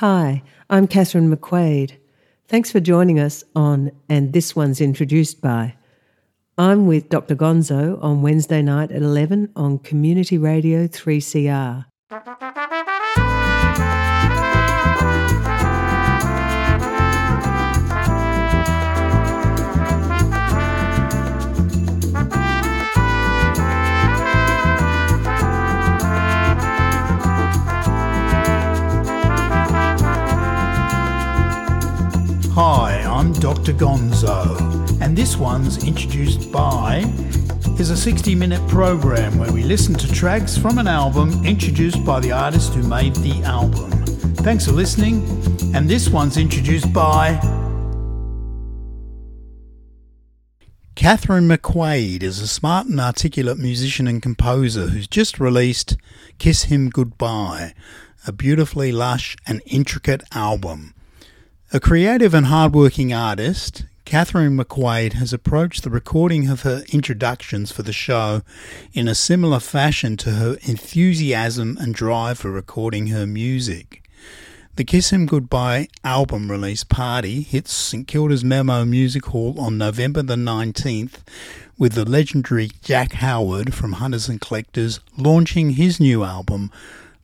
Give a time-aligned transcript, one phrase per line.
[0.00, 1.92] Hi, I'm Catherine McQuade.
[2.48, 5.74] Thanks for joining us on And This One's Introduced By.
[6.58, 7.34] I'm with Dr.
[7.34, 11.86] Gonzo on Wednesday night at 11 on Community Radio 3CR.
[33.66, 33.84] Dr.
[33.84, 36.98] Gonzo, and this one's introduced by
[37.80, 42.20] is a 60 minute program where we listen to tracks from an album introduced by
[42.20, 43.90] the artist who made the album.
[44.36, 45.16] Thanks for listening,
[45.74, 47.40] and this one's introduced by.
[50.94, 55.96] Catherine McQuade is a smart and articulate musician and composer who's just released
[56.38, 57.74] Kiss Him Goodbye,
[58.28, 60.94] a beautifully lush and intricate album.
[61.76, 67.82] A creative and hardworking artist, Catherine McQuade has approached the recording of her introductions for
[67.82, 68.40] the show
[68.94, 74.02] in a similar fashion to her enthusiasm and drive for recording her music.
[74.76, 80.22] The Kiss Him Goodbye album release party hits St Kilda's Memo Music Hall on November
[80.22, 81.18] the 19th
[81.76, 86.72] with the legendary Jack Howard from Hunters and Collectors launching his new album,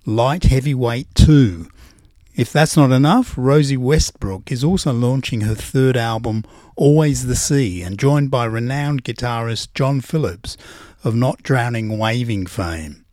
[0.05, 1.69] Lightheavyweight 2
[2.35, 6.45] if that's not enough, Rosie Westbrook is also launching her third album,
[6.77, 10.57] Always the Sea, and joined by renowned guitarist John Phillips
[11.05, 13.05] of Not Drowning Waving fame.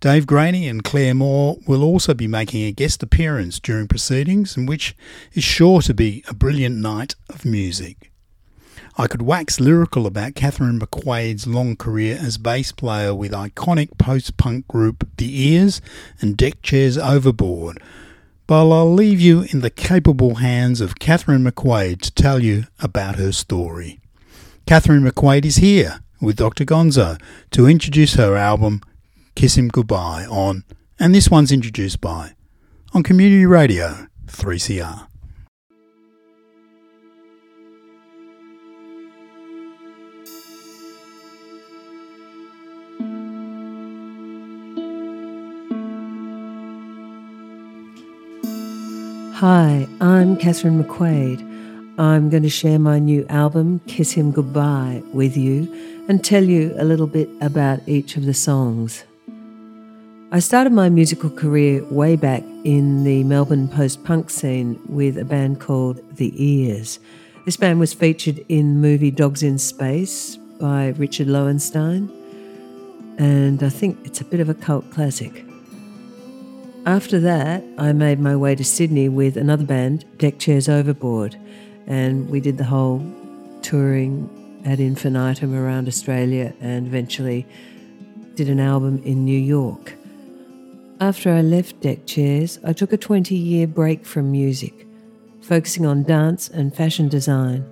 [0.00, 4.64] Dave Graney and Claire Moore will also be making a guest appearance during proceedings, in
[4.64, 4.96] which
[5.34, 8.10] is sure to be a brilliant night of music.
[8.96, 14.38] I could wax lyrical about Catherine McQuade's long career as bass player with iconic post
[14.38, 15.82] punk group The Ears
[16.22, 17.82] and Deckchairs Overboard
[18.46, 23.16] but I'll leave you in the capable hands of Catherine McQuade to tell you about
[23.16, 24.00] her story.
[24.66, 26.64] Catherine McQuade is here with Dr.
[26.64, 27.20] Gonzo
[27.50, 28.82] to introduce her album
[29.34, 30.64] Kiss Him Goodbye on,
[30.98, 32.34] and this one's introduced by,
[32.94, 35.06] on Community Radio 3CR.
[49.40, 51.42] Hi, I'm Catherine McQuade.
[51.98, 55.68] I'm going to share my new album, Kiss Him Goodbye, with you
[56.08, 59.04] and tell you a little bit about each of the songs.
[60.32, 65.24] I started my musical career way back in the Melbourne post punk scene with a
[65.26, 66.98] band called The Ears.
[67.44, 72.08] This band was featured in the movie Dogs in Space by Richard Lowenstein,
[73.18, 75.44] and I think it's a bit of a cult classic.
[76.86, 81.36] After that, I made my way to Sydney with another band, Deckchairs Overboard,
[81.88, 83.04] and we did the whole
[83.60, 84.30] touring
[84.64, 87.44] ad infinitum around Australia and eventually
[88.36, 89.94] did an album in New York.
[91.00, 94.86] After I left Deck Chairs, I took a 20 year break from music,
[95.40, 97.68] focusing on dance and fashion design,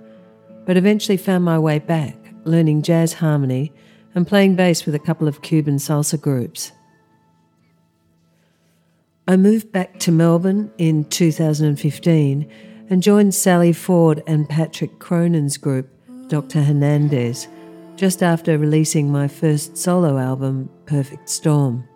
[0.65, 3.71] but eventually found my way back, learning jazz harmony
[4.13, 6.73] and playing bass with a couple of Cuban salsa groups.
[9.27, 12.47] I moved back to Melbourne in 2015
[12.91, 15.89] and joined Sally Ford and Patrick Cronin's group,
[16.27, 16.61] Dr.
[16.61, 17.47] Hernandez,
[17.95, 21.87] just after releasing my first solo album, Perfect Storm.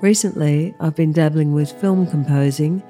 [0.00, 2.82] Recently, I've been dabbling with film composing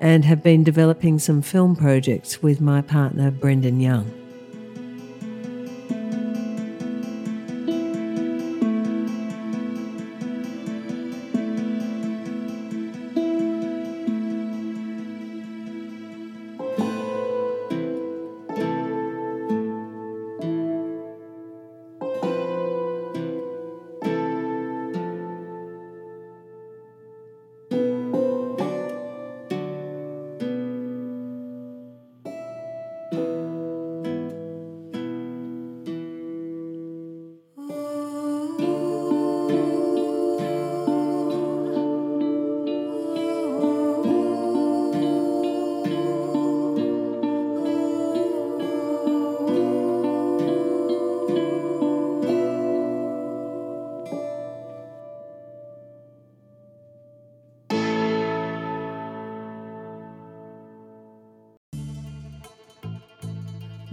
[0.00, 4.27] and have been developing some film projects with my partner, Brendan Young.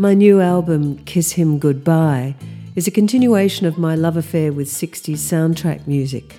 [0.06, 2.36] My new album, Kiss Him Goodbye,
[2.76, 6.36] is a continuation of my love affair with 60s soundtrack music.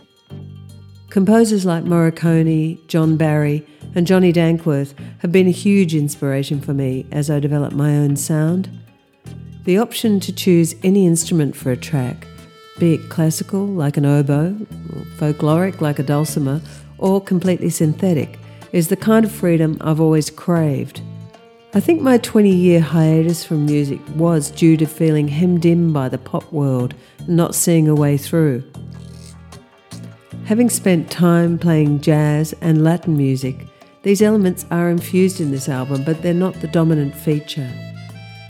[1.10, 3.66] Composers like Morricone, John Barry,
[3.96, 8.14] and Johnny Dankworth have been a huge inspiration for me as I develop my own
[8.14, 8.70] sound.
[9.64, 12.24] The option to choose any instrument for a track,
[12.78, 14.52] be it classical like an oboe,
[15.16, 16.60] folkloric like a dulcimer,
[16.98, 18.38] or completely synthetic,
[18.70, 21.02] is the kind of freedom I've always craved.
[21.76, 26.08] I think my 20 year hiatus from music was due to feeling hemmed in by
[26.08, 28.64] the pop world and not seeing a way through.
[30.46, 33.66] Having spent time playing jazz and Latin music,
[34.04, 37.70] these elements are infused in this album, but they're not the dominant feature.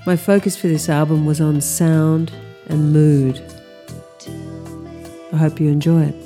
[0.06, 2.32] My focus for this album was on sound
[2.68, 3.42] and mood.
[5.32, 6.25] I hope you enjoy it.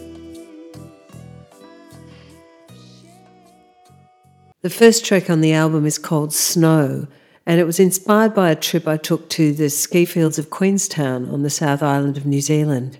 [4.63, 7.07] The first track on the album is called Snow,
[7.47, 11.29] and it was inspired by a trip I took to the ski fields of Queenstown
[11.31, 12.99] on the South Island of New Zealand.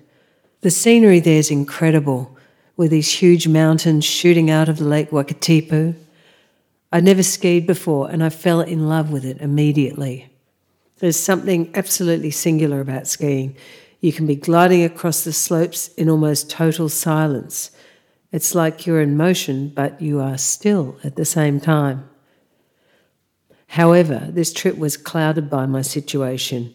[0.61, 2.35] The scenery there is incredible,
[2.75, 5.95] with these huge mountains shooting out of the Lake Wakatipu
[6.91, 10.29] I'd never skied before and I fell in love with it immediately.
[10.99, 13.55] There's something absolutely singular about skiing.
[14.01, 17.71] You can be gliding across the slopes in almost total silence.
[18.31, 22.09] It's like you're in motion, but you are still at the same time.
[23.67, 26.73] However, this trip was clouded by my situation.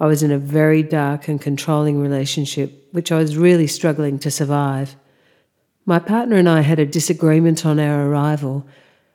[0.00, 4.30] I was in a very dark and controlling relationship, which I was really struggling to
[4.30, 4.96] survive.
[5.86, 8.66] My partner and I had a disagreement on our arrival,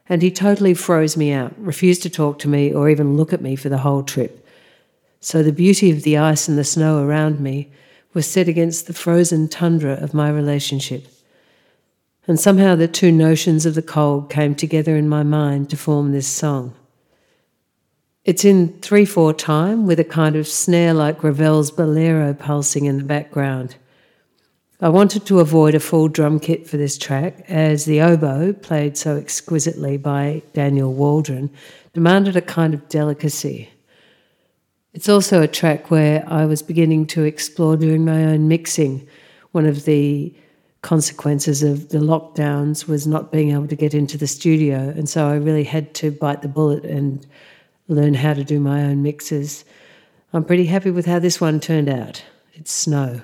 [0.07, 3.41] and he totally froze me out, refused to talk to me or even look at
[3.41, 4.45] me for the whole trip.
[5.19, 7.71] So the beauty of the ice and the snow around me
[8.13, 11.07] was set against the frozen tundra of my relationship.
[12.29, 16.11] And somehow the two notions of the cold came together in my mind to form
[16.11, 16.75] this song.
[18.23, 22.99] It's in 3 4 time with a kind of snare like Ravel's bolero pulsing in
[22.99, 23.77] the background.
[24.79, 28.95] I wanted to avoid a full drum kit for this track, as the oboe, played
[28.95, 31.49] so exquisitely by Daniel Waldron,
[31.93, 33.71] demanded a kind of delicacy.
[34.93, 39.07] It's also a track where I was beginning to explore doing my own mixing.
[39.51, 40.31] One of the
[40.81, 45.27] consequences of the lockdowns was not being able to get into the studio, and so
[45.27, 47.25] I really had to bite the bullet and
[47.87, 49.65] learn how to do my own mixes.
[50.31, 52.23] I'm pretty happy with how this one turned out.
[52.53, 53.21] It's snow.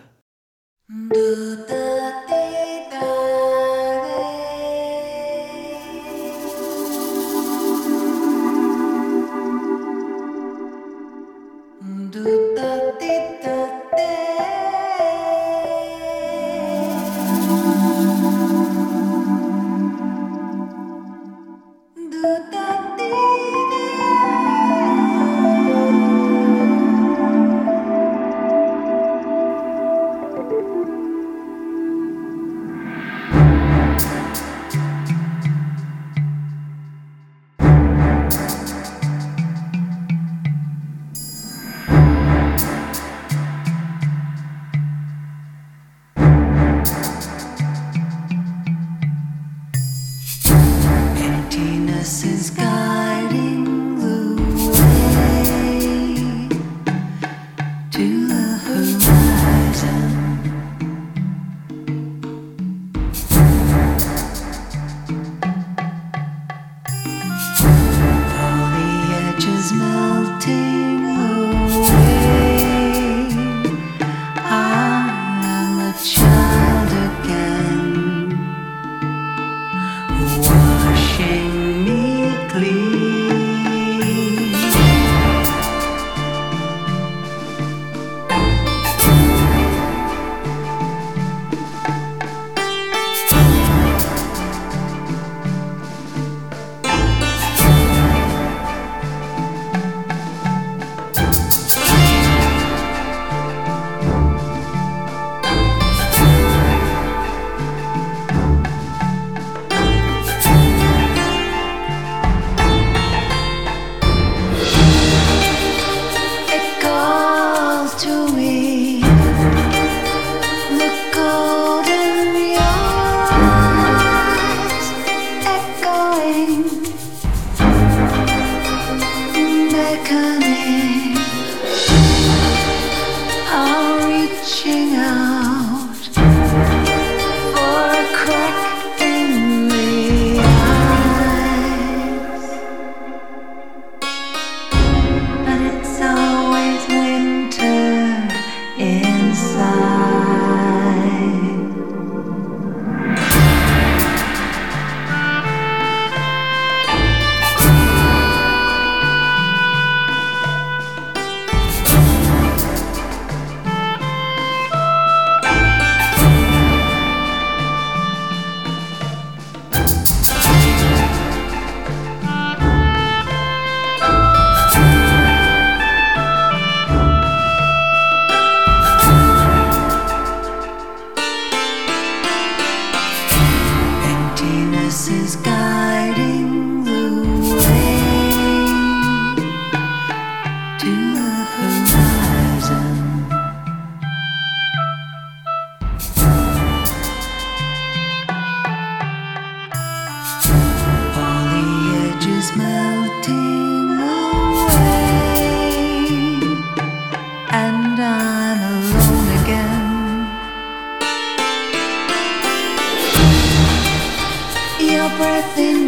[215.54, 215.85] Do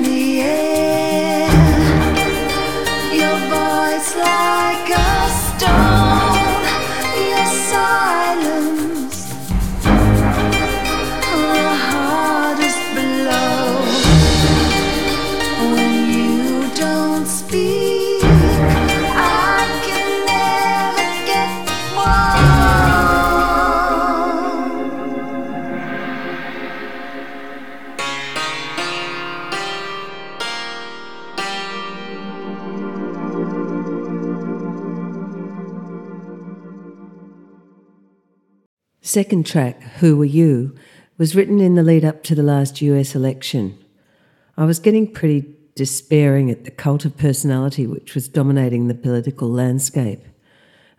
[39.08, 40.76] second track, Who Were You,
[41.18, 43.78] was written in the lead up to the last US election.
[44.58, 45.46] I was getting pretty
[45.76, 50.24] despairing at the cult of personality which was dominating the political landscape.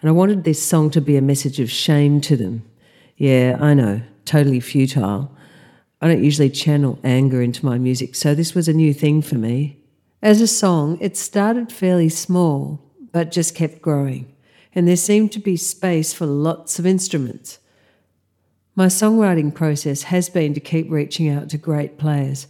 [0.00, 2.62] And I wanted this song to be a message of shame to them.
[3.17, 5.31] Yeah, I know, totally futile.
[6.00, 9.35] I don't usually channel anger into my music, so this was a new thing for
[9.35, 9.83] me.
[10.23, 12.81] As a song, it started fairly small,
[13.12, 14.33] but just kept growing,
[14.75, 17.59] and there seemed to be space for lots of instruments.
[18.78, 22.47] My songwriting process has been to keep reaching out to great players.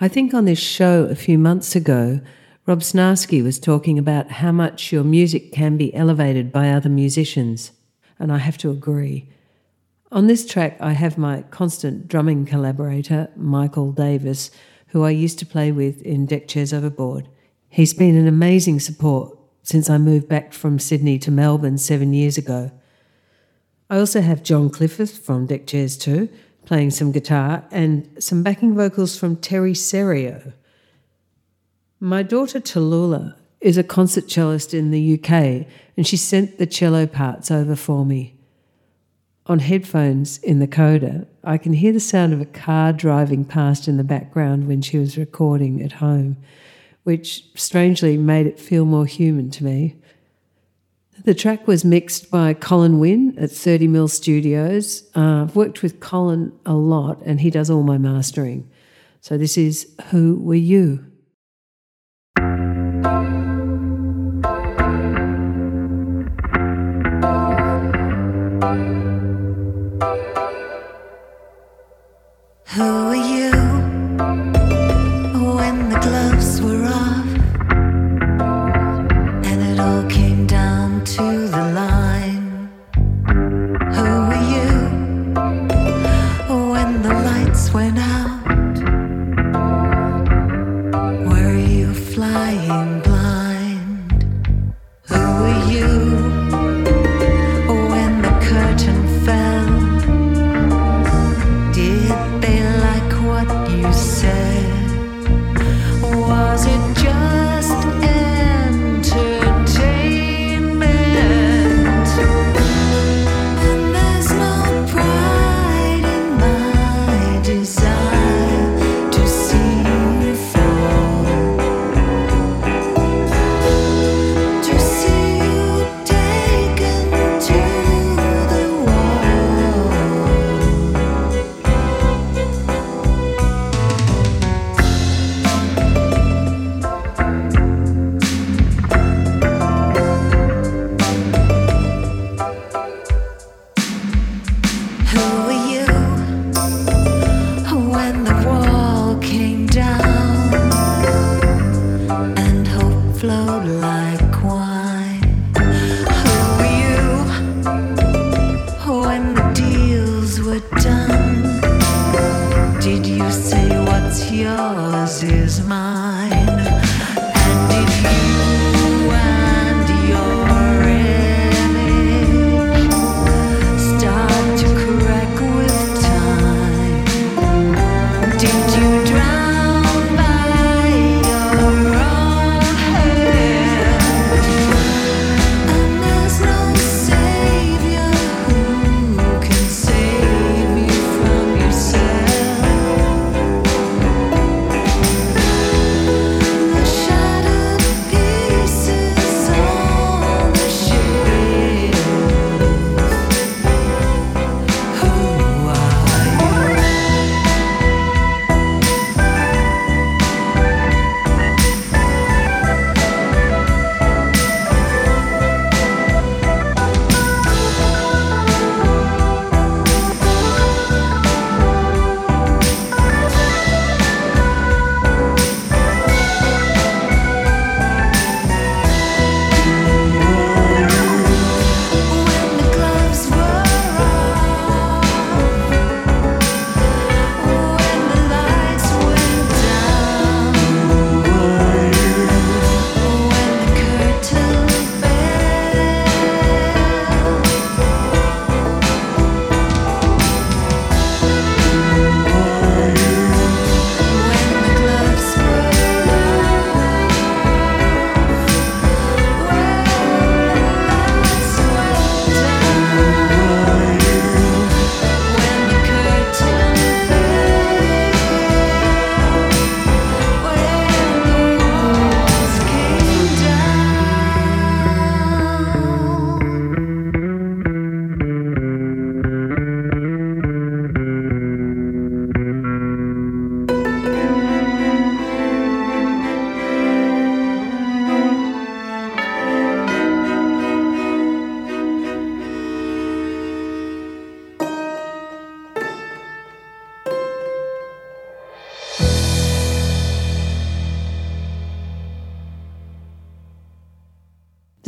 [0.00, 2.20] I think on this show a few months ago,
[2.66, 7.70] Rob Snarski was talking about how much your music can be elevated by other musicians,
[8.18, 9.28] and I have to agree.
[10.10, 14.50] On this track, I have my constant drumming collaborator, Michael Davis,
[14.88, 17.28] who I used to play with in Deckchairs Overboard.
[17.68, 22.36] He's been an amazing support since I moved back from Sydney to Melbourne seven years
[22.36, 22.72] ago.
[23.90, 26.28] I also have John Clifford from Deck Chairs 2
[26.64, 30.52] playing some guitar and some backing vocals from Terry Serio.
[31.98, 35.66] My daughter Tallulah is a concert cellist in the UK
[35.96, 38.36] and she sent the cello parts over for me.
[39.46, 43.88] On headphones in the coda, I can hear the sound of a car driving past
[43.88, 46.36] in the background when she was recording at home,
[47.02, 49.96] which strangely made it feel more human to me.
[51.24, 55.02] The track was mixed by Colin Wynn at 30 Mill Studios.
[55.14, 58.70] Uh, I've worked with Colin a lot, and he does all my mastering.
[59.20, 61.04] So this is Who Were You?
[72.74, 73.09] Who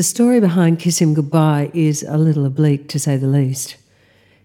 [0.03, 3.77] The story behind Kiss Him Goodbye is a little oblique, to say the least.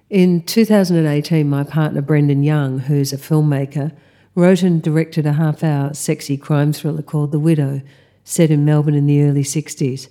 [0.07, 3.91] In 2018, my partner Brendan Young, who's a filmmaker,
[4.35, 7.81] wrote and directed a half hour sexy crime thriller called The Widow,
[8.23, 10.09] set in Melbourne in the early 60s.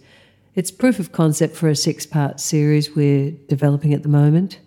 [0.56, 4.58] It's proof of concept for a six part series we're developing at the moment.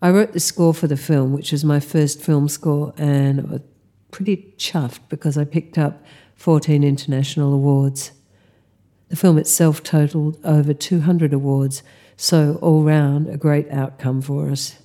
[0.00, 3.44] I wrote the score for the film, which was my first film score, and I
[3.44, 3.60] was
[4.10, 6.02] pretty chuffed because I picked up
[6.36, 8.12] 14 international awards.
[9.12, 11.82] The film itself totaled over 200 awards,
[12.16, 14.78] so all round a great outcome for us.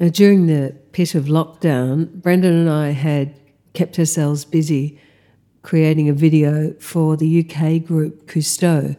[0.00, 3.34] Now, during the pit of lockdown, Brendan and I had
[3.74, 4.98] kept ourselves busy
[5.60, 8.96] creating a video for the UK group Cousteau,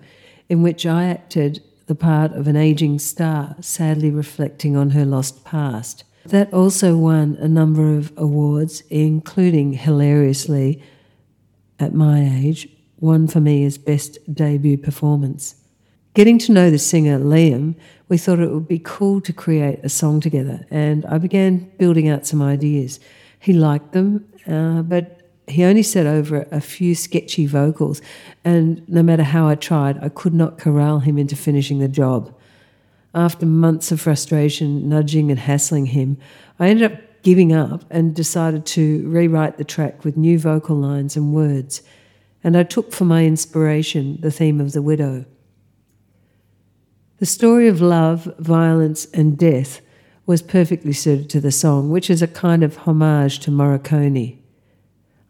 [0.49, 5.43] in which I acted the part of an aging star, sadly reflecting on her lost
[5.43, 6.03] past.
[6.27, 10.83] That also won a number of awards, including, hilariously,
[11.79, 15.55] at my age, one for me as Best Debut Performance.
[16.13, 17.75] Getting to know the singer Liam,
[18.07, 22.07] we thought it would be cool to create a song together, and I began building
[22.07, 22.99] out some ideas.
[23.39, 28.01] He liked them, uh, but he only said over a few sketchy vocals,
[28.43, 32.33] and no matter how I tried, I could not corral him into finishing the job.
[33.13, 36.17] After months of frustration, nudging and hassling him,
[36.59, 41.17] I ended up giving up and decided to rewrite the track with new vocal lines
[41.17, 41.81] and words,
[42.45, 45.25] and I took for my inspiration the theme of The Widow.
[47.17, 49.81] The story of love, violence, and death
[50.27, 54.37] was perfectly suited to the song, which is a kind of homage to Morricone.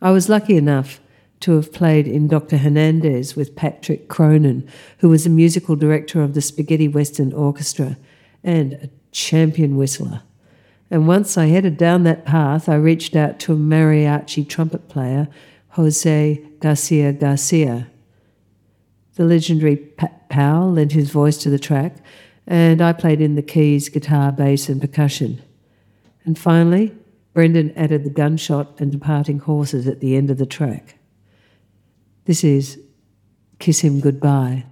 [0.02, 1.00] I was lucky enough
[1.40, 2.58] to have played in Dr.
[2.58, 7.96] Hernandez with Patrick Cronin, who was a musical director of the Spaghetti Western Orchestra
[8.44, 10.24] and a champion whistler.
[10.92, 15.30] And once I headed down that path, I reached out to a mariachi trumpet player,
[15.76, 17.88] Jose Garcia Garcia.
[19.16, 21.98] The legendary Pat Powell lent his voice to the track,
[22.48, 25.42] and I played in the keys, guitar, bass, and percussion.
[26.24, 26.94] And finally,
[27.34, 30.98] Brendan added the gunshot and departing horses at the end of the track.
[32.24, 32.80] This is
[33.60, 34.66] Kiss Him Goodbye.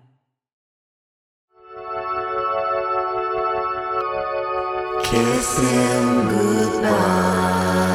[5.03, 7.92] Kiss him goodbye.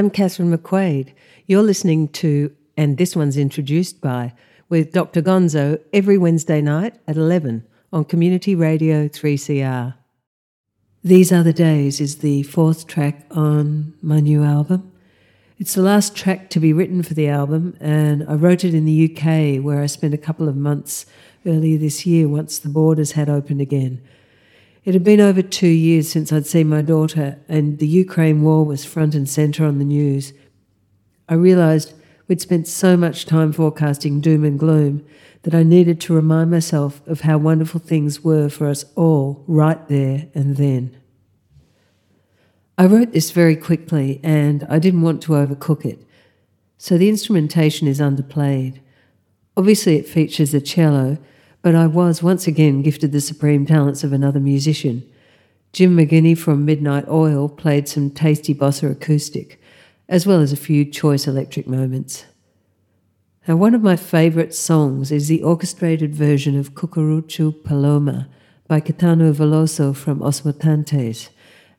[0.00, 1.12] I'm Catherine McQuade.
[1.46, 4.32] You're listening to, and this one's introduced by,
[4.70, 5.20] with Dr.
[5.20, 9.92] Gonzo every Wednesday night at 11 on Community Radio 3CR.
[11.04, 14.90] These Other Days is the fourth track on my new album.
[15.58, 18.86] It's the last track to be written for the album, and I wrote it in
[18.86, 21.04] the UK where I spent a couple of months
[21.44, 24.00] earlier this year once the borders had opened again.
[24.90, 28.66] It had been over two years since I'd seen my daughter, and the Ukraine war
[28.66, 30.32] was front and centre on the news.
[31.28, 31.94] I realised
[32.26, 35.06] we'd spent so much time forecasting doom and gloom
[35.42, 39.86] that I needed to remind myself of how wonderful things were for us all right
[39.86, 40.96] there and then.
[42.76, 46.04] I wrote this very quickly and I didn't want to overcook it,
[46.78, 48.80] so the instrumentation is underplayed.
[49.56, 51.18] Obviously, it features a cello
[51.62, 55.08] but I was once again gifted the supreme talents of another musician.
[55.72, 59.60] Jim Moginie from Midnight Oil played some tasty bossa acoustic,
[60.08, 62.24] as well as a few choice electric moments.
[63.46, 68.28] Now, one of my favourite songs is the orchestrated version of Cucurrucucú Paloma
[68.68, 71.30] by Caetano Veloso from Os Mutantes.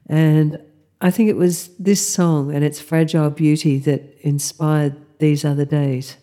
[0.08, 0.60] And
[1.00, 6.17] I think it was this song and its fragile beauty that inspired these other days.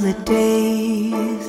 [0.00, 1.46] The days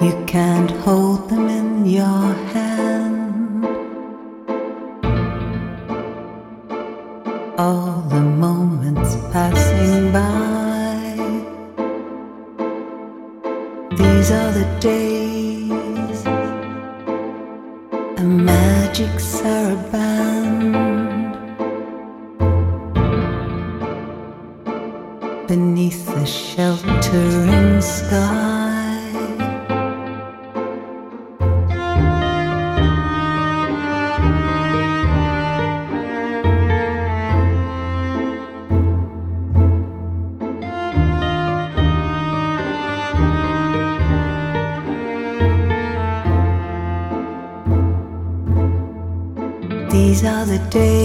[0.00, 2.75] you can't hold them in your hand.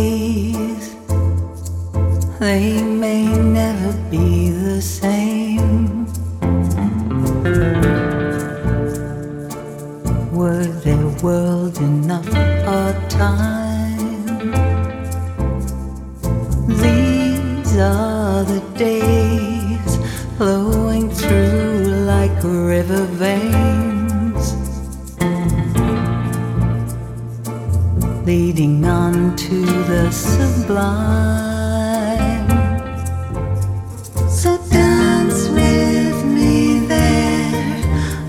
[0.02, 0.86] Days
[2.40, 3.24] they may
[3.60, 6.06] never be the same.
[10.40, 12.32] Were there world enough
[12.66, 14.26] for time?
[16.84, 19.92] These are the days
[20.38, 21.72] flowing through
[22.14, 23.81] like river veins,
[28.32, 29.58] leading on to
[29.91, 31.67] the sublime.
[34.39, 37.84] So dance with me there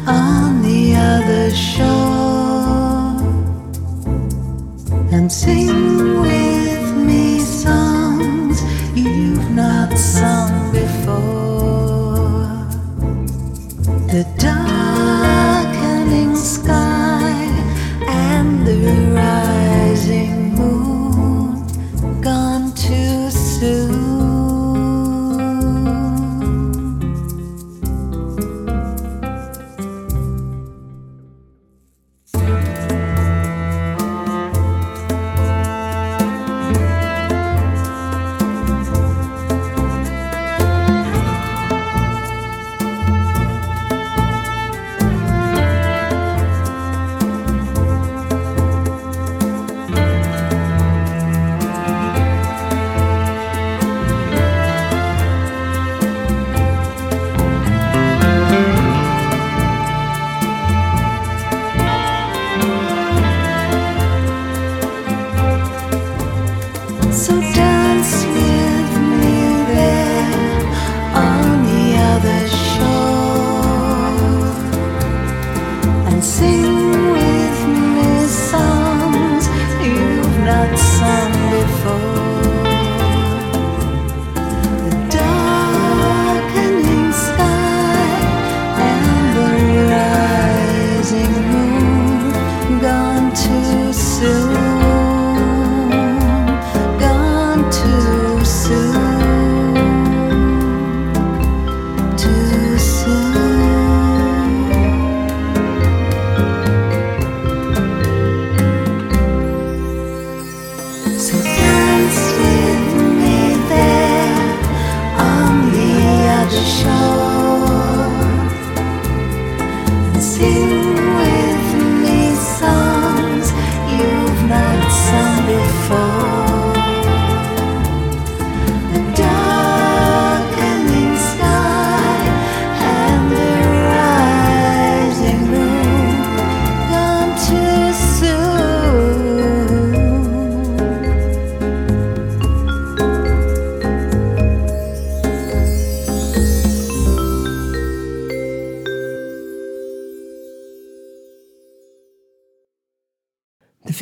[0.09, 3.15] on the other shore
[5.15, 8.57] and sing with me songs
[8.97, 12.51] you've not sung before.
[14.15, 14.25] The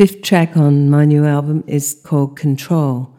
[0.01, 3.15] fifth track on my new album is called Control.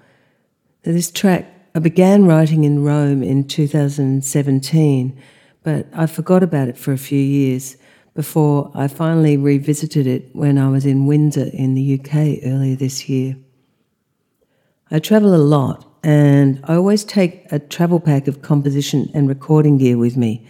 [0.81, 5.21] This track I began writing in Rome in 2017,
[5.61, 7.77] but I forgot about it for a few years
[8.15, 13.07] before I finally revisited it when I was in Windsor in the UK earlier this
[13.07, 13.37] year.
[14.89, 19.77] I travel a lot and I always take a travel pack of composition and recording
[19.77, 20.47] gear with me,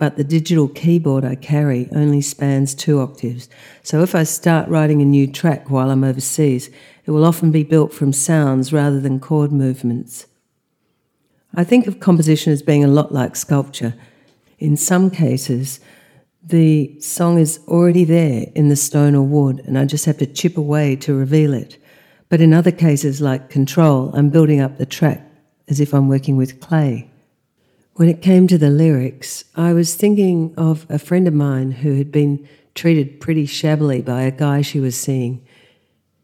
[0.00, 3.50] but the digital keyboard I carry only spans two octaves.
[3.82, 6.70] So if I start writing a new track while I'm overseas,
[7.04, 10.26] it will often be built from sounds rather than chord movements.
[11.54, 13.92] I think of composition as being a lot like sculpture.
[14.58, 15.80] In some cases,
[16.42, 20.26] the song is already there in the stone or wood, and I just have to
[20.26, 21.76] chip away to reveal it.
[22.30, 25.30] But in other cases, like control, I'm building up the track
[25.68, 27.10] as if I'm working with clay.
[28.00, 31.96] When it came to the lyrics, I was thinking of a friend of mine who
[31.96, 35.46] had been treated pretty shabbily by a guy she was seeing.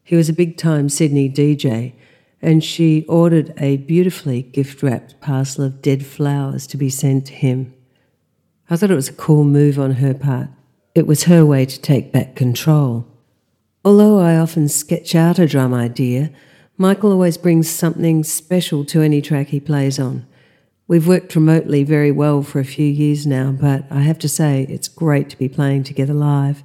[0.03, 1.93] He was a big time Sydney DJ,
[2.41, 7.33] and she ordered a beautifully gift wrapped parcel of dead flowers to be sent to
[7.33, 7.75] him.
[8.71, 10.47] I thought it was a cool move on her part.
[10.95, 13.05] It was her way to take back control.
[13.85, 16.31] Although I often sketch out a drum idea,
[16.75, 20.25] Michael always brings something special to any track he plays on.
[20.89, 24.65] We've worked remotely very well for a few years now, but I have to say
[24.69, 26.63] it's great to be playing together live.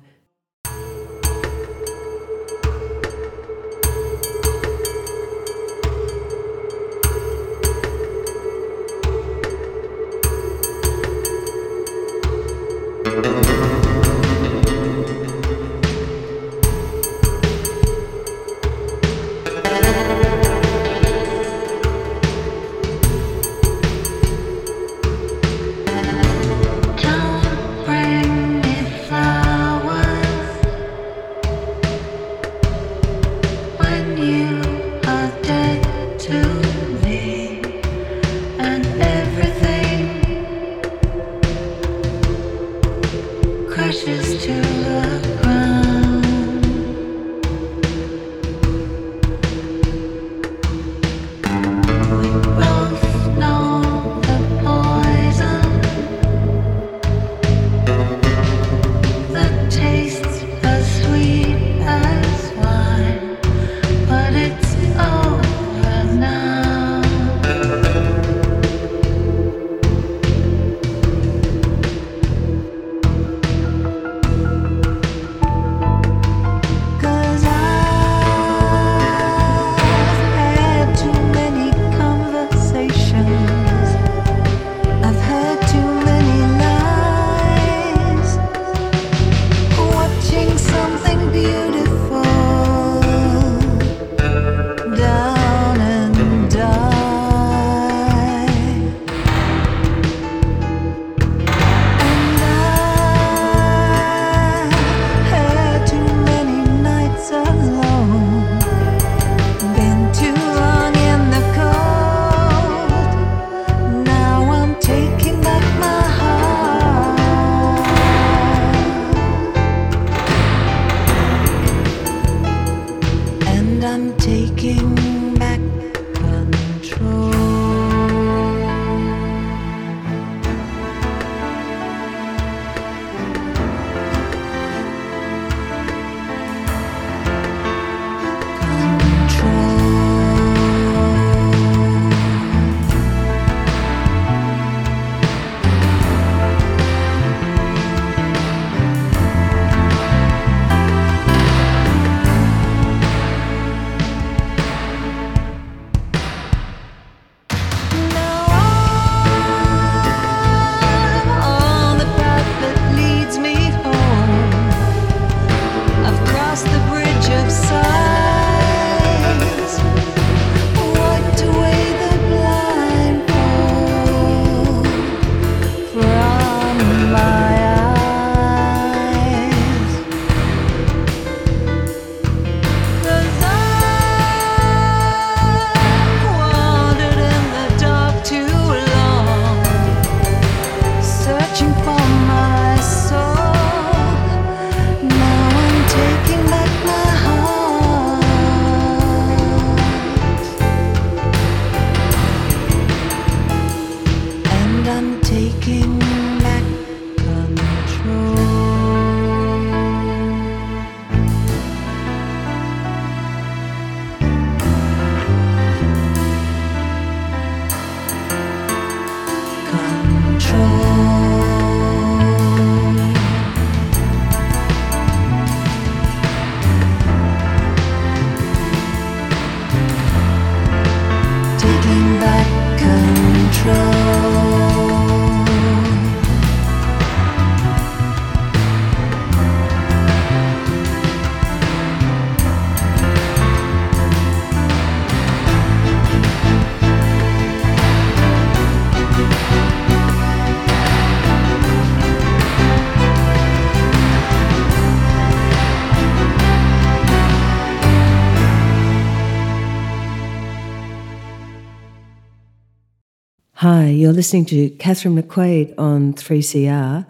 [263.62, 267.06] Hi, you're listening to Catherine McQuade on 3CR,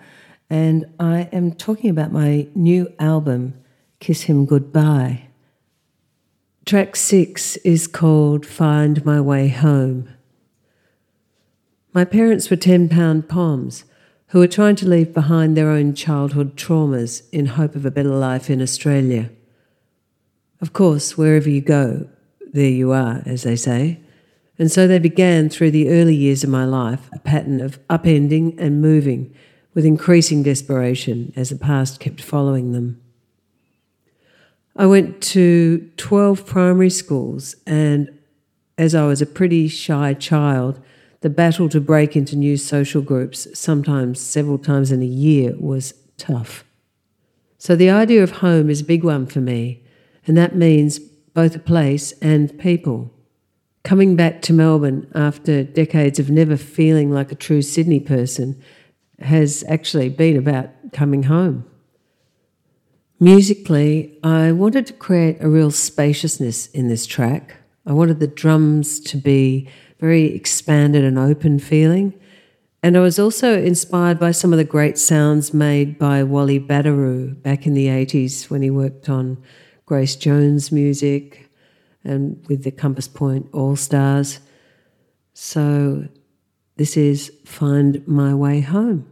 [0.50, 3.54] and I am talking about my new album,
[4.00, 5.28] Kiss Him Goodbye.
[6.66, 10.10] Track six is called Find My Way Home.
[11.94, 13.86] My parents were 10 pound poms
[14.26, 18.10] who were trying to leave behind their own childhood traumas in hope of a better
[18.10, 19.30] life in Australia.
[20.60, 22.10] Of course, wherever you go,
[22.52, 24.02] there you are, as they say.
[24.58, 28.54] And so they began through the early years of my life a pattern of upending
[28.58, 29.34] and moving
[29.74, 33.00] with increasing desperation as the past kept following them.
[34.76, 38.10] I went to 12 primary schools, and
[38.78, 40.80] as I was a pretty shy child,
[41.20, 45.94] the battle to break into new social groups, sometimes several times in a year, was
[46.16, 46.64] tough.
[47.58, 49.84] So the idea of home is a big one for me,
[50.26, 53.12] and that means both a place and people.
[53.84, 58.62] Coming back to Melbourne after decades of never feeling like a true Sydney person
[59.18, 61.64] has actually been about coming home.
[63.18, 67.56] Musically, I wanted to create a real spaciousness in this track.
[67.84, 69.68] I wanted the drums to be
[69.98, 72.14] very expanded and open feeling.
[72.84, 77.40] And I was also inspired by some of the great sounds made by Wally Badarou
[77.42, 79.42] back in the 80s when he worked on
[79.86, 81.41] Grace Jones music
[82.04, 84.40] and with the Compass Point All Stars.
[85.34, 86.08] So
[86.76, 89.11] this is Find My Way Home.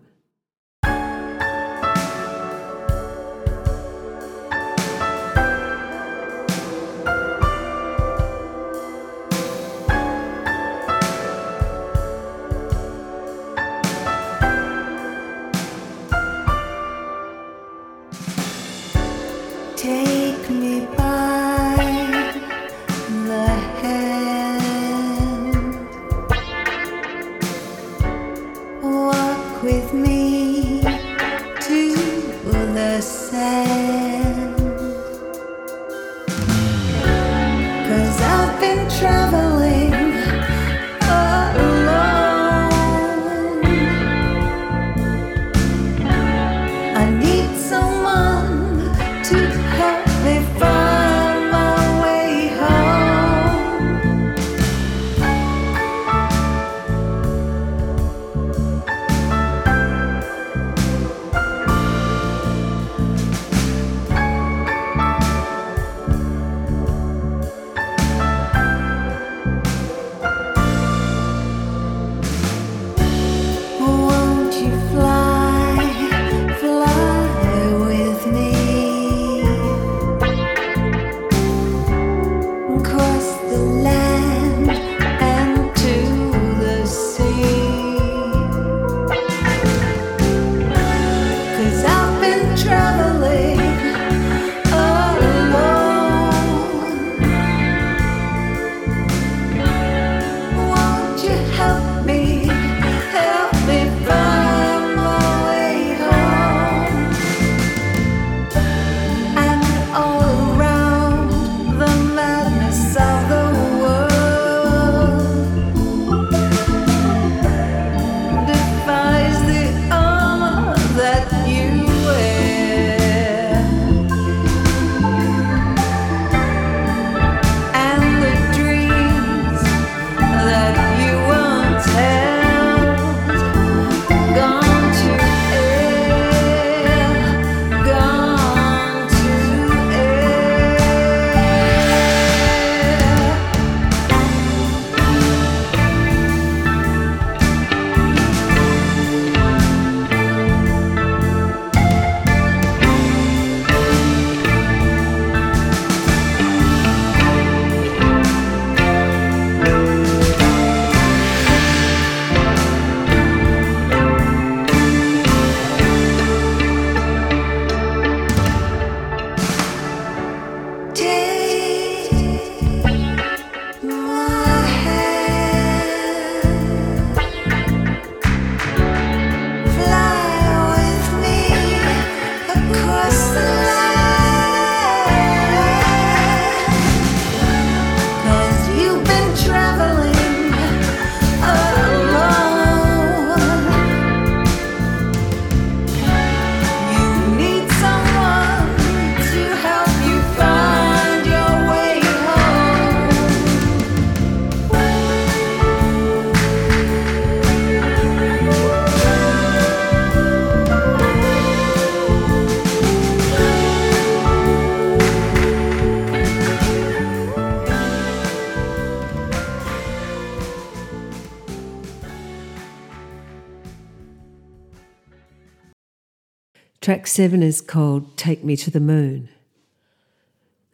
[226.91, 229.29] Track seven is called Take Me to the Moon.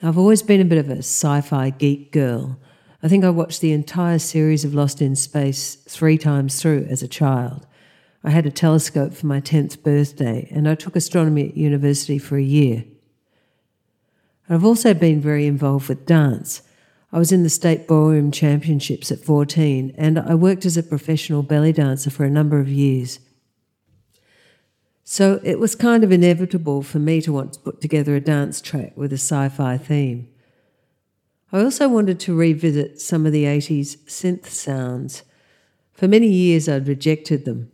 [0.02, 2.58] I've always been a bit of a sci fi geek girl.
[3.02, 7.02] I think I watched the entire series of Lost in Space three times through as
[7.02, 7.66] a child.
[8.24, 12.38] I had a telescope for my 10th birthday, and I took astronomy at university for
[12.38, 12.84] a year.
[14.48, 16.62] I've also been very involved with dance.
[17.12, 21.42] I was in the state ballroom championships at 14, and I worked as a professional
[21.42, 23.18] belly dancer for a number of years.
[25.08, 28.60] So it was kind of inevitable for me to want to put together a dance
[28.60, 30.28] track with a sci fi theme.
[31.52, 35.22] I also wanted to revisit some of the 80s synth sounds.
[35.92, 37.70] For many years, I'd rejected them,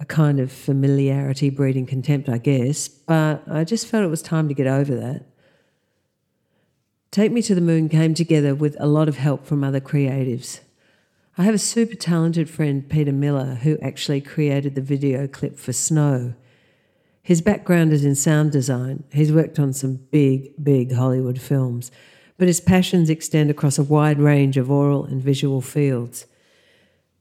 [0.00, 4.48] a kind of familiarity breeding contempt, I guess, but I just felt it was time
[4.48, 5.26] to get over that.
[7.10, 10.60] Take Me to the Moon came together with a lot of help from other creatives.
[11.36, 15.74] I have a super talented friend, Peter Miller, who actually created the video clip for
[15.74, 16.32] Snow.
[17.24, 19.02] His background is in sound design.
[19.10, 21.90] He's worked on some big, big Hollywood films,
[22.36, 26.26] but his passions extend across a wide range of oral and visual fields.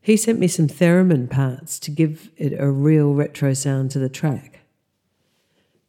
[0.02, 4.10] He sent me some theremin parts to give it a real retro sound to the
[4.10, 4.60] track.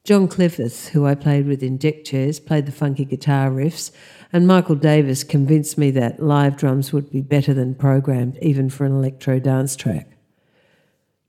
[0.04, 3.90] John Clifford, who I played with in Deckchairs, played the funky guitar riffs,
[4.32, 8.86] and Michael Davis convinced me that live drums would be better than programmed, even for
[8.86, 10.13] an electro dance track.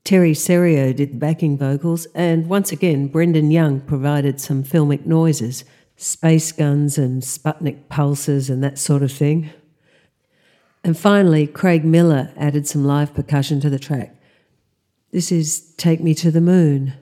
[0.06, 5.64] Terry Serio did the backing vocals, and once again, Brendan Young provided some filmic noises,
[5.96, 9.50] space guns and Sputnik pulses and that sort of thing.
[10.84, 14.14] And finally, Craig Miller added some live percussion to the track.
[15.10, 16.92] This is Take Me to the Moon.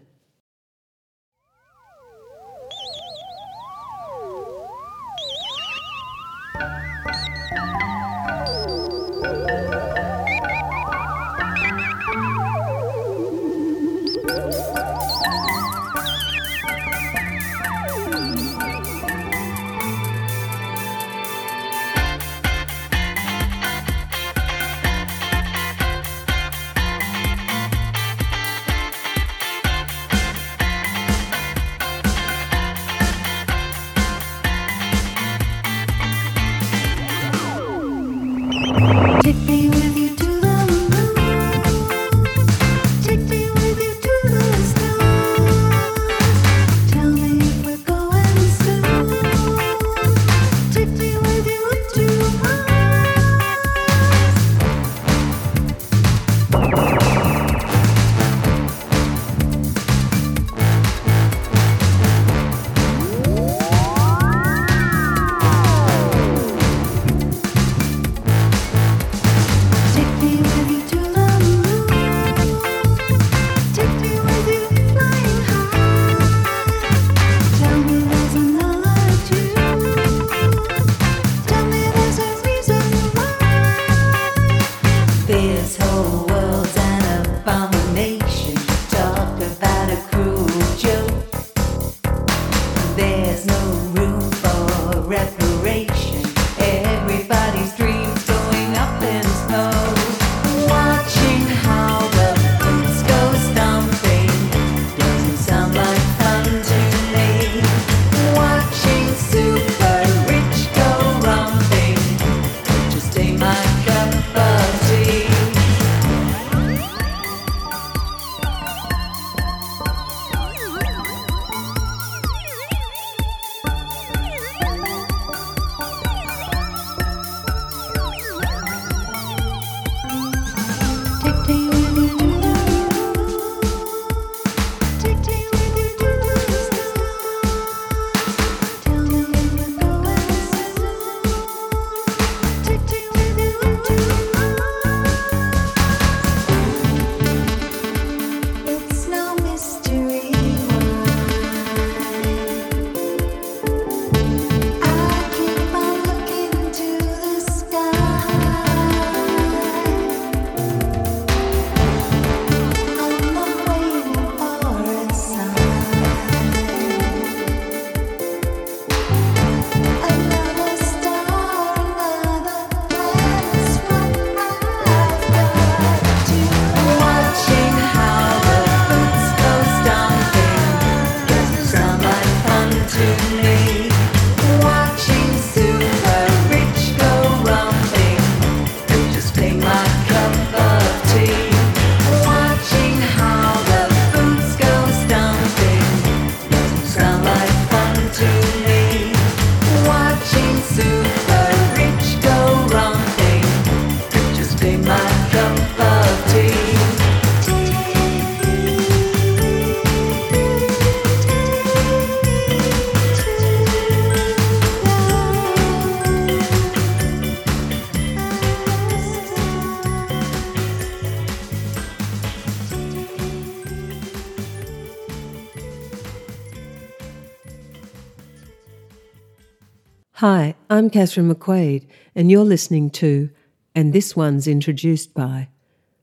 [230.26, 233.28] Hi, I'm Catherine McQuade, and you're listening to
[233.74, 235.48] And This One's Introduced By,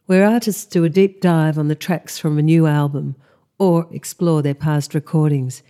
[0.05, 3.15] where artists do a deep dive on the tracks from a new album
[3.57, 5.63] or explore their past recordings,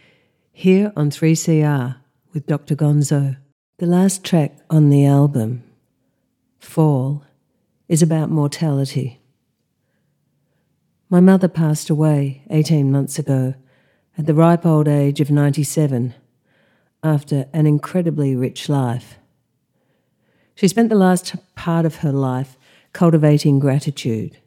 [0.52, 1.96] here on 3CR
[2.34, 2.76] with Dr.
[2.76, 3.38] Gonzo.
[3.78, 5.64] The last track on the album,
[6.60, 7.24] Fall,
[7.88, 9.22] is about mortality.
[11.10, 13.54] My mother passed away 18 months ago
[14.18, 16.16] at the ripe old age of 97
[17.04, 19.18] after an incredibly rich life.
[20.56, 22.58] She spent the last part of her life
[22.94, 24.38] cultivating gratitude.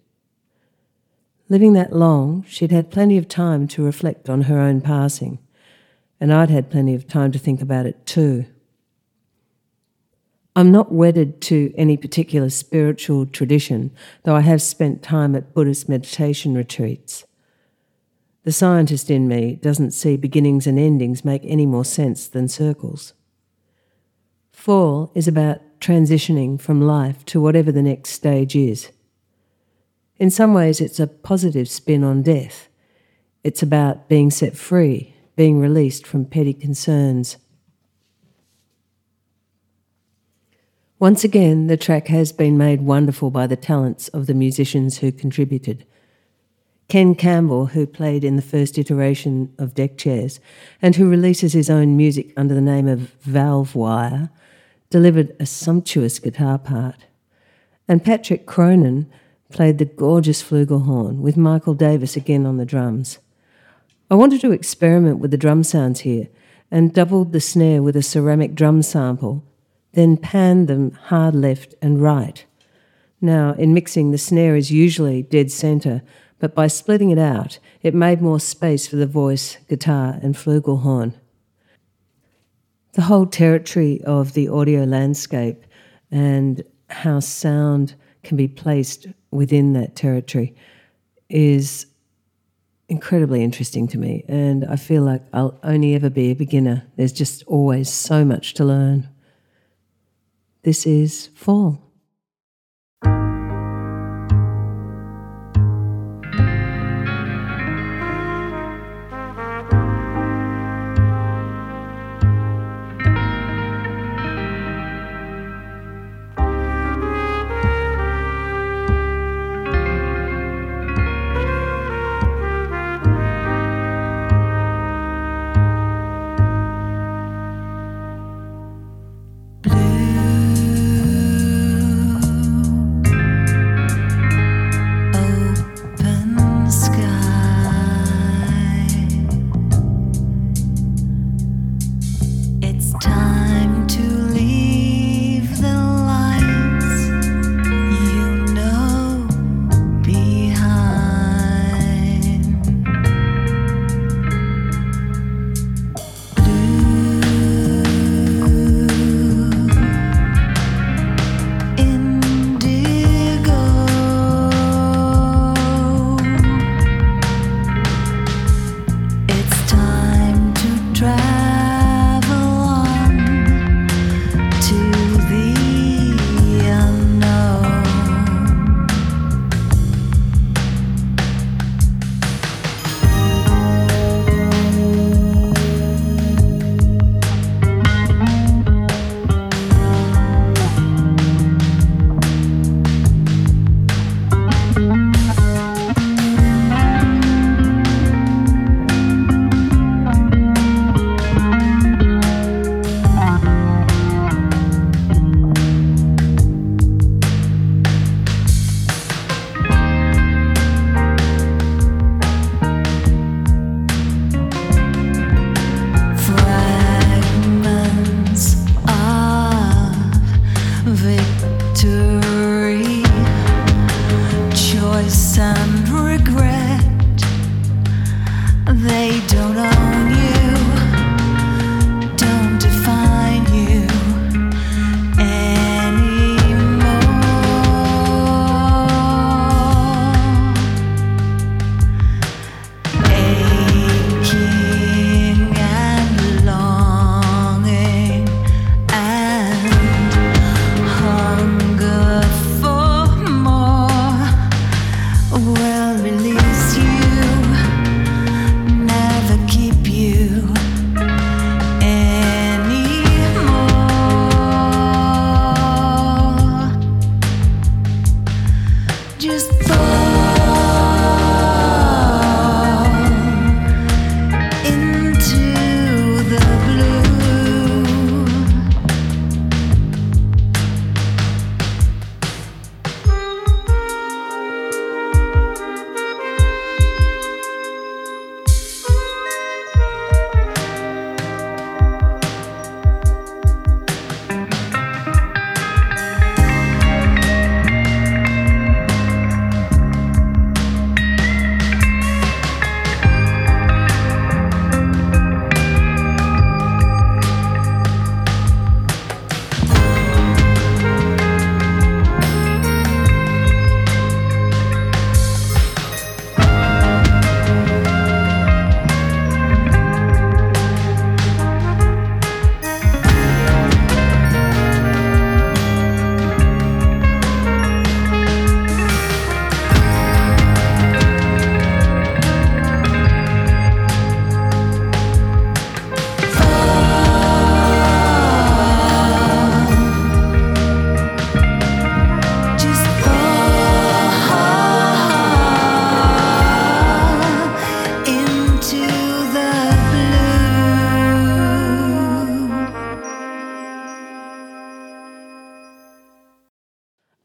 [1.48, 5.38] Living that long, she'd had plenty of time to reflect on her own passing,
[6.20, 8.46] and I'd had plenty of time to think about it too.
[10.56, 13.90] I'm not wedded to any particular spiritual tradition,
[14.22, 17.24] though I have spent time at Buddhist meditation retreats.
[18.44, 23.14] The scientist in me doesn't see beginnings and endings make any more sense than circles.
[24.52, 28.90] Fall is about transitioning from life to whatever the next stage is.
[30.18, 32.68] In some ways, it's a positive spin on death.
[33.42, 37.38] It's about being set free, being released from petty concerns.
[40.98, 45.10] Once again, the track has been made wonderful by the talents of the musicians who
[45.10, 45.84] contributed.
[46.88, 50.38] Ken Campbell, who played in the first iteration of Deckchairs
[50.82, 54.30] and who releases his own music under the name of Valve Wire,
[54.90, 57.06] delivered a sumptuous guitar part.
[57.88, 59.10] And Patrick Cronin
[59.50, 63.18] played the gorgeous flugelhorn with Michael Davis again on the drums.
[64.10, 66.28] I wanted to experiment with the drum sounds here
[66.70, 69.44] and doubled the snare with a ceramic drum sample,
[69.92, 72.44] then panned them hard left and right.
[73.20, 76.02] Now, in mixing, the snare is usually dead center,
[76.38, 81.14] but by splitting it out, it made more space for the voice, guitar, and flugelhorn.
[82.92, 85.64] The whole territory of the audio landscape
[86.10, 90.54] and how sound can be placed within that territory
[91.28, 91.86] is
[92.88, 96.84] incredibly interesting to me, and I feel like I'll only ever be a beginner.
[96.96, 99.08] There's just always so much to learn.
[100.62, 101.83] This is Fall.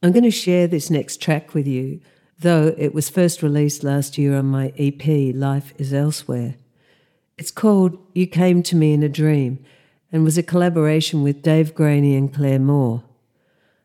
[0.09, 2.01] I'm going to share this next track with you,
[2.39, 6.55] though it was first released last year on my EP, Life is Elsewhere.
[7.37, 9.63] It's called You Came to Me in a Dream
[10.11, 13.03] and was a collaboration with Dave Graney and Claire Moore.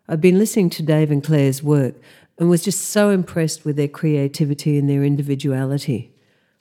[0.08, 1.96] I've been listening to Dave and Claire's work
[2.38, 6.14] and was just so impressed with their creativity and their individuality.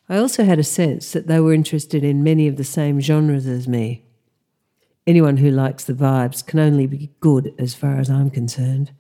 [0.09, 3.47] I also had a sense that they were interested in many of the same genres
[3.47, 4.03] as me.
[5.07, 8.91] Anyone who likes the vibes can only be good as far as I'm concerned.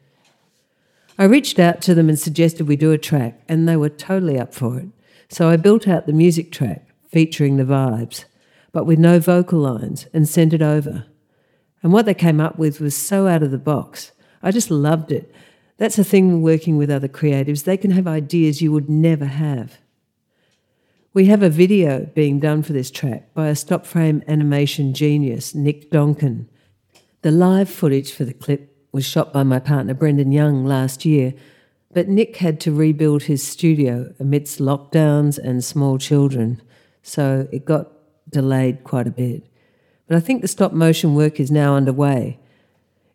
[1.17, 4.39] I reached out to them and suggested we do a track, and they were totally
[4.39, 4.87] up for it.
[5.29, 8.25] So I built out the music track featuring the vibes,
[8.71, 11.05] but with no vocal lines, and sent it over.
[11.83, 14.11] And what they came up with was so out of the box.
[14.41, 15.33] I just loved it.
[15.77, 19.79] That's the thing working with other creatives, they can have ideas you would never have.
[21.13, 25.53] We have a video being done for this track by a stop frame animation genius,
[25.53, 26.47] Nick Donkin.
[27.21, 31.33] The live footage for the clip was shot by my partner Brendan Young last year,
[31.91, 36.61] but Nick had to rebuild his studio amidst lockdowns and small children,
[37.01, 37.91] so it got
[38.29, 39.45] delayed quite a bit.
[40.07, 42.39] But I think the stop motion work is now underway.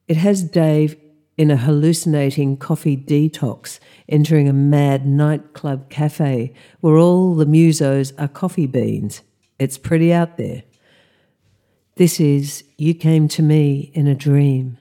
[0.08, 0.96] It has Dave
[1.36, 8.26] in a hallucinating coffee detox, entering a mad nightclub cafe where all the musos are
[8.26, 9.22] coffee beans.
[9.58, 10.64] It's pretty out there.
[11.94, 14.78] This is You Came to Me in a Dream.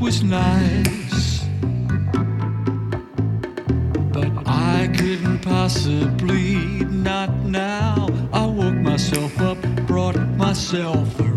[0.00, 1.44] Was nice.
[4.12, 6.54] But I couldn't possibly,
[6.84, 8.08] not now.
[8.32, 11.35] I woke myself up, brought myself around.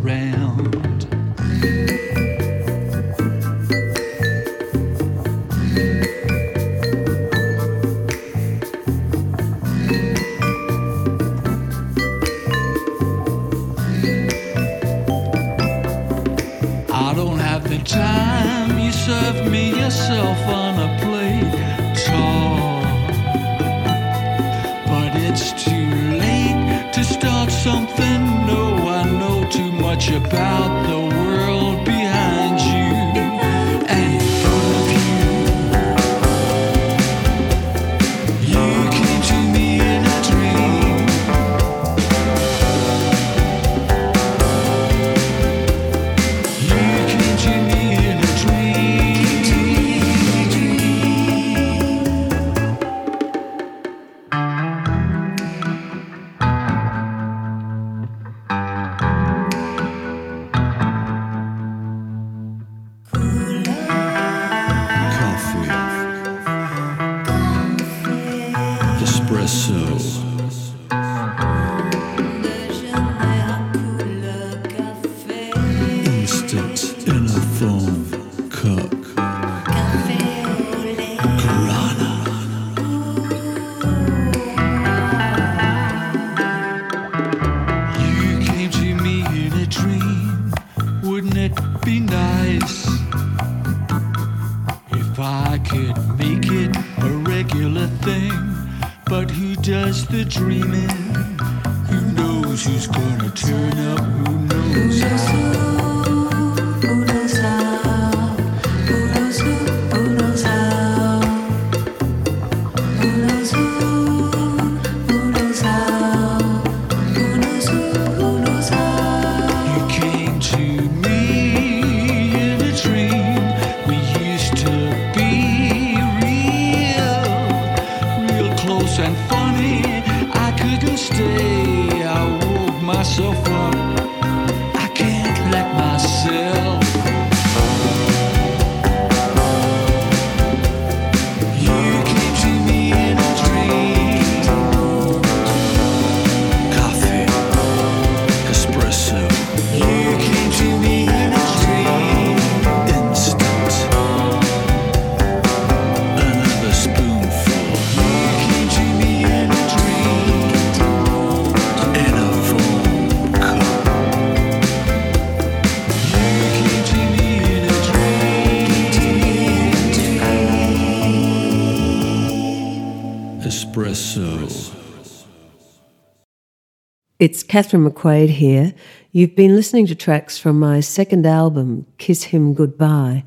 [177.20, 178.74] It's Catherine McQuade here.
[179.12, 183.26] You've been listening to tracks from my second album, Kiss Him Goodbye,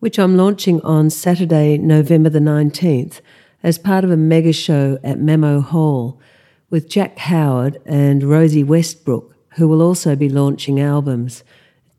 [0.00, 3.20] which I'm launching on Saturday, November the 19th,
[3.62, 6.20] as part of a mega show at Memo Hall
[6.68, 11.44] with Jack Howard and Rosie Westbrook, who will also be launching albums.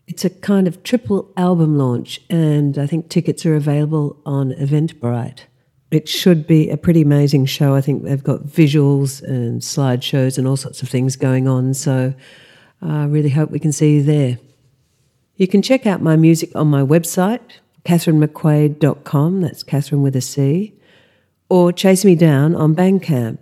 [0.07, 5.45] It's a kind of triple album launch, and I think tickets are available on Eventbrite
[5.91, 7.75] it should be a pretty amazing show.
[7.75, 11.73] I think they've got visuals and slideshows and all sorts of things going on.
[11.73, 12.13] So
[12.81, 14.37] I really hope we can see you there.
[15.35, 17.41] You can check out my music on my website,
[17.85, 20.73] catherinemcquade.com, that's Catherine with a C,
[21.49, 23.39] or chase me down on Bandcamp.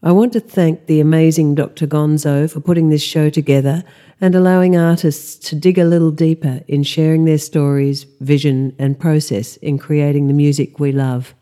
[0.00, 1.86] I want to thank the amazing Dr.
[1.86, 3.82] Gonzo for putting this show together
[4.20, 9.56] and allowing artists to dig a little deeper in sharing their stories, vision, and process
[9.56, 11.34] in creating the music we love.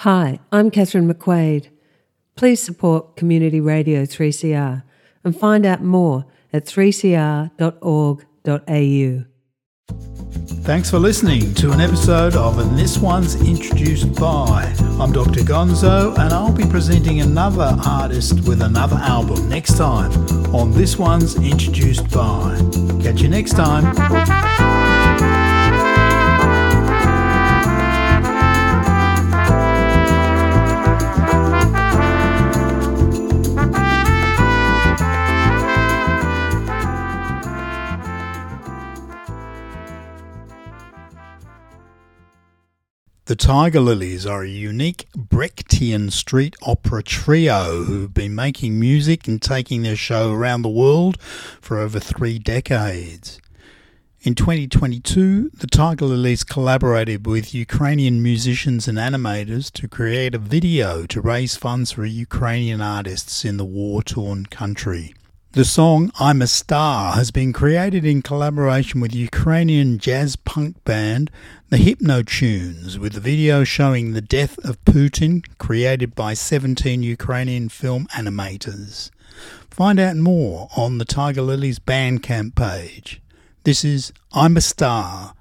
[0.00, 1.68] Hi, I'm Catherine McQuade.
[2.34, 4.82] Please support Community Radio 3CR
[5.24, 6.24] and find out more
[6.54, 7.50] at 3cr.org.au.
[10.64, 14.74] Thanks for listening to an episode of And This One's Introduced By.
[14.98, 15.40] I'm Dr.
[15.40, 20.10] Gonzo and I'll be presenting another artist with another album next time
[20.54, 22.58] on This One's Introduced By.
[23.02, 23.94] Catch you next time.
[43.30, 49.40] The Tiger Lilies are a unique Brechtian street opera trio who've been making music and
[49.40, 53.40] taking their show around the world for over three decades.
[54.22, 61.06] In 2022, the Tiger Lilies collaborated with Ukrainian musicians and animators to create a video
[61.06, 65.14] to raise funds for Ukrainian artists in the war torn country.
[65.55, 71.31] The song I'm a Star has been created in collaboration with Ukrainian jazz punk band
[71.69, 78.05] The Hypnotunes, with the video showing the death of Putin, created by 17 Ukrainian film
[78.07, 79.11] animators.
[79.69, 83.21] Find out more on the Tiger Lilies Bandcamp page.
[83.63, 85.35] This is I'm a Star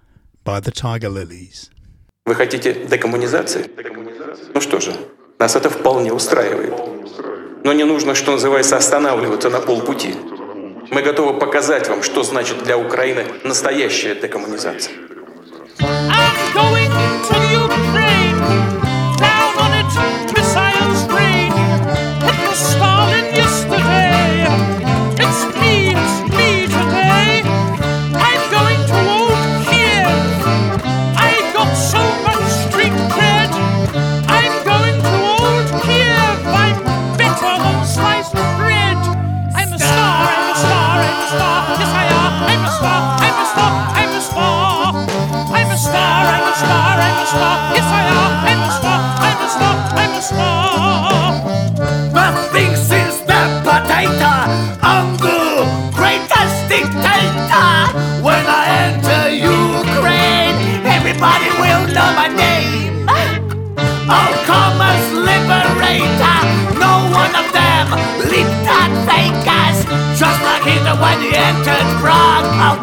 [0.45, 1.71] by the Tiger Lilies.
[2.25, 3.69] Вы хотите декоммунизации?
[4.55, 4.93] Ну что же,
[5.39, 6.73] нас это вполне устраивает.
[7.64, 10.16] Но не нужно, что называется, останавливаться на полпути.
[10.92, 14.94] Мы готовы показать вам, что значит для Украины настоящая декоммунизация.
[15.82, 16.92] I'm going
[17.30, 17.49] to
[71.50, 72.46] entered Prague.
[72.62, 72.78] I'll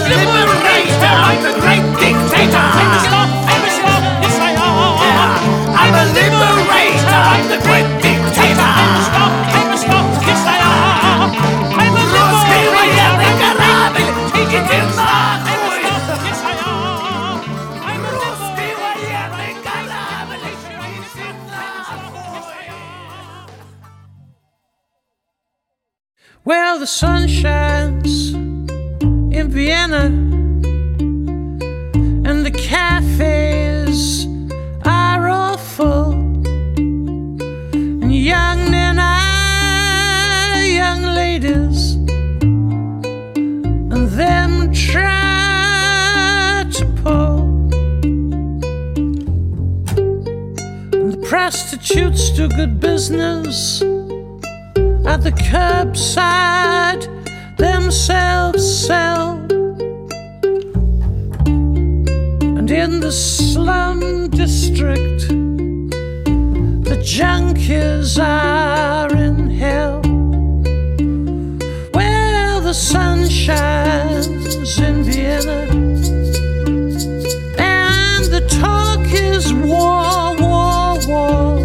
[0.00, 2.56] liberator, I'm the great dictator.
[2.56, 5.00] I'm a star, I'm a star, yes I am.
[5.00, 5.80] Yeah.
[5.80, 7.95] I'm a liberator, I'm the great
[78.48, 81.58] talk is war, war, war.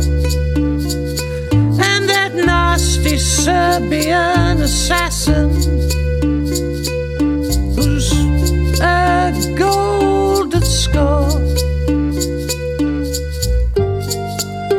[1.89, 5.49] And that nasty Serbian assassin
[7.75, 8.11] who's
[8.81, 11.39] a golden score.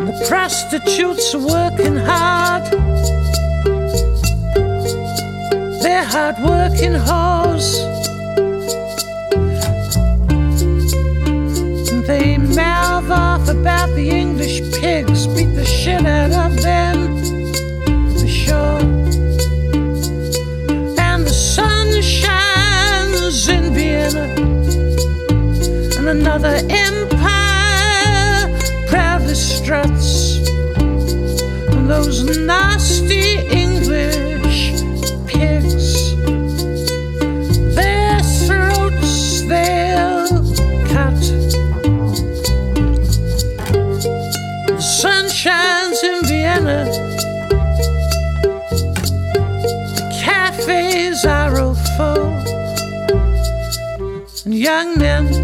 [0.08, 2.64] The prostitutes are working hard.
[5.82, 7.31] They're hard working hard.
[13.62, 16.96] about the English pigs, beat the shit out of them,
[18.18, 18.80] for sure.
[21.08, 24.26] And the sun shines in Vienna,
[25.96, 28.40] and another empire
[28.88, 30.38] proudly struts.
[31.72, 32.61] And those nights.
[54.72, 55.41] young men.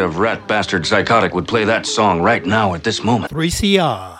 [0.00, 3.30] kind of rat bastard psychotic would play that song right now at this moment?
[3.32, 4.19] 3CR.